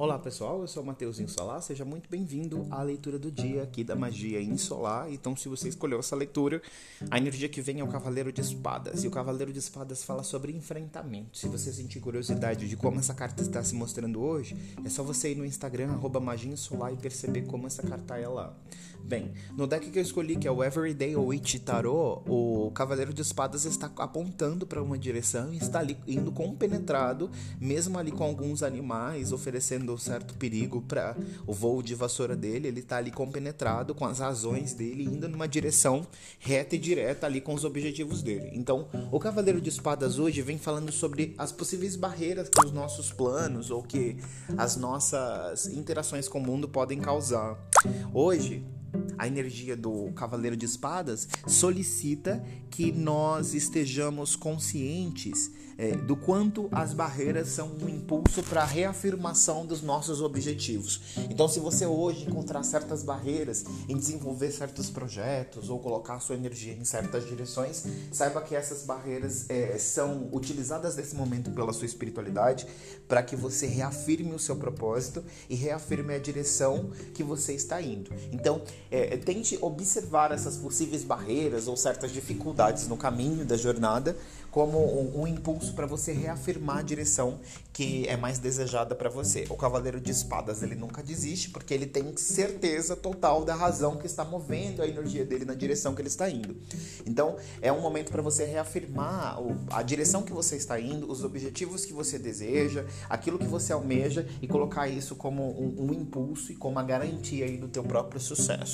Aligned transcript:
Olá 0.00 0.16
pessoal, 0.16 0.60
eu 0.60 0.68
sou 0.68 0.84
o 0.84 0.86
Matheus 0.86 1.18
Insolar, 1.18 1.60
seja 1.60 1.84
muito 1.84 2.08
bem-vindo 2.08 2.64
à 2.70 2.84
leitura 2.84 3.18
do 3.18 3.32
dia 3.32 3.64
aqui 3.64 3.82
da 3.82 3.96
Magia 3.96 4.40
Insolar. 4.40 5.12
Então, 5.12 5.34
se 5.34 5.48
você 5.48 5.68
escolheu 5.68 5.98
essa 5.98 6.14
leitura, 6.14 6.62
a 7.10 7.18
energia 7.18 7.48
que 7.48 7.60
vem 7.60 7.80
é 7.80 7.82
o 7.82 7.88
Cavaleiro 7.88 8.30
de 8.30 8.40
Espadas. 8.40 9.02
E 9.02 9.08
o 9.08 9.10
Cavaleiro 9.10 9.52
de 9.52 9.58
Espadas 9.58 10.04
fala 10.04 10.22
sobre 10.22 10.52
enfrentamento. 10.52 11.36
Se 11.36 11.48
você 11.48 11.72
sentir 11.72 11.98
curiosidade 11.98 12.68
de 12.68 12.76
como 12.76 13.00
essa 13.00 13.12
carta 13.12 13.42
está 13.42 13.60
se 13.64 13.74
mostrando 13.74 14.22
hoje, 14.22 14.56
é 14.84 14.88
só 14.88 15.02
você 15.02 15.32
ir 15.32 15.34
no 15.34 15.44
Instagram, 15.44 15.90
arroba 15.90 16.20
Magia 16.20 16.52
Insolar, 16.52 16.92
e 16.92 16.96
perceber 16.96 17.42
como 17.46 17.66
essa 17.66 17.82
carta 17.82 18.16
é 18.16 18.28
lá. 18.28 18.54
Bem, 19.04 19.32
no 19.56 19.66
deck 19.66 19.90
que 19.90 19.98
eu 19.98 20.02
escolhi, 20.02 20.36
que 20.36 20.46
é 20.46 20.50
o 20.50 20.62
Everyday 20.62 21.16
Witch 21.16 21.56
Tarot, 21.60 22.22
o 22.28 22.70
Cavaleiro 22.74 23.14
de 23.14 23.22
Espadas 23.22 23.64
está 23.64 23.90
apontando 23.96 24.66
para 24.66 24.82
uma 24.82 24.98
direção 24.98 25.52
e 25.52 25.56
está 25.56 25.78
ali 25.78 25.96
indo 26.06 26.30
compenetrado, 26.30 27.30
mesmo 27.58 27.98
ali 27.98 28.12
com 28.12 28.22
alguns 28.22 28.62
animais, 28.62 29.32
oferecendo 29.32 29.96
certo 29.96 30.34
perigo 30.34 30.82
para 30.82 31.16
o 31.46 31.54
voo 31.54 31.82
de 31.82 31.94
vassoura 31.94 32.36
dele. 32.36 32.68
Ele 32.68 32.80
está 32.80 32.98
ali 32.98 33.10
compenetrado 33.10 33.94
com 33.94 34.04
as 34.04 34.18
razões 34.18 34.74
dele, 34.74 35.04
indo 35.04 35.26
numa 35.26 35.48
direção 35.48 36.06
reta 36.38 36.76
e 36.76 36.78
direta 36.78 37.26
ali 37.26 37.40
com 37.40 37.54
os 37.54 37.64
objetivos 37.64 38.22
dele. 38.22 38.50
Então, 38.52 38.88
o 39.10 39.18
Cavaleiro 39.18 39.60
de 39.60 39.70
Espadas 39.70 40.18
hoje 40.18 40.42
vem 40.42 40.58
falando 40.58 40.92
sobre 40.92 41.34
as 41.38 41.50
possíveis 41.50 41.96
barreiras 41.96 42.48
que 42.48 42.64
os 42.64 42.72
nossos 42.72 43.10
planos 43.10 43.70
ou 43.70 43.82
que 43.82 44.18
as 44.56 44.76
nossas 44.76 45.66
interações 45.66 46.28
com 46.28 46.38
o 46.38 46.42
mundo 46.42 46.68
podem 46.68 46.98
causar. 46.98 47.58
Hoje, 48.12 48.64
a 49.18 49.26
energia 49.26 49.76
do 49.76 50.12
Cavaleiro 50.12 50.56
de 50.56 50.64
Espadas 50.64 51.28
solicita 51.46 52.42
que 52.70 52.92
nós 52.92 53.54
estejamos 53.54 54.36
conscientes 54.36 55.50
é, 55.78 55.92
do 55.92 56.16
quanto 56.16 56.68
as 56.72 56.92
barreiras 56.92 57.48
são 57.48 57.70
um 57.80 57.88
impulso 57.88 58.42
para 58.42 58.62
a 58.62 58.66
reafirmação 58.66 59.64
dos 59.64 59.80
nossos 59.80 60.20
objetivos. 60.20 61.16
Então, 61.30 61.46
se 61.48 61.60
você 61.60 61.86
hoje 61.86 62.26
encontrar 62.28 62.64
certas 62.64 63.04
barreiras 63.04 63.64
em 63.88 63.96
desenvolver 63.96 64.50
certos 64.50 64.90
projetos 64.90 65.70
ou 65.70 65.78
colocar 65.78 66.18
sua 66.18 66.34
energia 66.34 66.72
em 66.72 66.84
certas 66.84 67.26
direções, 67.28 67.84
saiba 68.10 68.42
que 68.42 68.56
essas 68.56 68.82
barreiras 68.82 69.48
é, 69.48 69.78
são 69.78 70.28
utilizadas 70.32 70.96
nesse 70.96 71.14
momento 71.14 71.52
pela 71.52 71.72
sua 71.72 71.86
espiritualidade 71.86 72.66
para 73.06 73.22
que 73.22 73.36
você 73.36 73.66
reafirme 73.66 74.34
o 74.34 74.38
seu 74.38 74.56
propósito 74.56 75.24
e 75.48 75.54
reafirme 75.54 76.12
a 76.12 76.18
direção 76.18 76.90
que 77.14 77.22
você 77.22 77.52
está 77.52 77.80
indo. 77.80 78.10
Então, 78.32 78.62
é, 78.90 79.16
tente 79.16 79.58
observar 79.60 80.32
essas 80.32 80.56
possíveis 80.56 81.04
barreiras 81.04 81.68
ou 81.68 81.76
certas 81.76 82.12
dificuldades 82.12 82.88
no 82.88 82.96
caminho 82.96 83.44
da 83.44 83.56
jornada 83.56 84.16
como 84.50 84.78
um, 84.78 85.22
um 85.22 85.26
impulso 85.26 85.74
para 85.74 85.86
você 85.86 86.12
reafirmar 86.12 86.78
a 86.78 86.82
direção 86.82 87.38
que 87.72 88.08
é 88.08 88.16
mais 88.16 88.38
desejada 88.38 88.94
para 88.94 89.08
você. 89.08 89.44
O 89.50 89.54
Cavaleiro 89.54 90.00
de 90.00 90.10
Espadas 90.10 90.62
ele 90.62 90.74
nunca 90.74 91.02
desiste 91.02 91.50
porque 91.50 91.72
ele 91.72 91.86
tem 91.86 92.16
certeza 92.16 92.96
total 92.96 93.44
da 93.44 93.54
razão 93.54 93.96
que 93.96 94.06
está 94.06 94.24
movendo 94.24 94.82
a 94.82 94.86
energia 94.86 95.24
dele 95.24 95.44
na 95.44 95.54
direção 95.54 95.94
que 95.94 96.00
ele 96.00 96.08
está 96.08 96.28
indo. 96.28 96.56
Então 97.06 97.36
é 97.62 97.70
um 97.70 97.80
momento 97.80 98.10
para 98.10 98.22
você 98.22 98.44
reafirmar 98.44 99.38
a 99.70 99.82
direção 99.82 100.22
que 100.22 100.32
você 100.32 100.56
está 100.56 100.80
indo, 100.80 101.10
os 101.10 101.22
objetivos 101.22 101.84
que 101.84 101.92
você 101.92 102.18
deseja, 102.18 102.84
aquilo 103.08 103.38
que 103.38 103.46
você 103.46 103.72
almeja 103.72 104.26
e 104.42 104.48
colocar 104.48 104.88
isso 104.88 105.14
como 105.14 105.42
um, 105.42 105.90
um 105.90 105.94
impulso 105.94 106.50
e 106.50 106.56
como 106.56 106.78
a 106.78 106.82
garantia 106.82 107.48
do 107.58 107.68
teu 107.68 107.82
próprio 107.82 108.20
sucesso, 108.20 108.67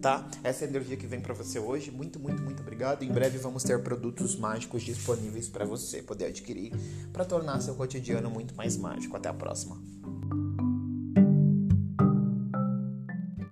tá? 0.00 0.28
Essa 0.42 0.64
é 0.64 0.68
energia 0.68 0.96
que 0.96 1.06
vem 1.06 1.20
para 1.20 1.34
você 1.34 1.58
hoje. 1.58 1.90
Muito, 1.90 2.18
muito, 2.18 2.42
muito 2.42 2.60
obrigado. 2.60 3.02
Em 3.02 3.12
breve 3.12 3.38
vamos 3.38 3.62
ter 3.62 3.82
produtos 3.82 4.36
mágicos 4.36 4.82
disponíveis 4.82 5.48
para 5.48 5.64
você 5.64 6.02
poder 6.02 6.26
adquirir 6.26 6.72
para 7.12 7.24
tornar 7.24 7.60
seu 7.60 7.74
cotidiano 7.74 8.30
muito 8.30 8.54
mais 8.54 8.76
mágico. 8.76 9.16
Até 9.16 9.28
a 9.28 9.34
próxima. 9.34 9.80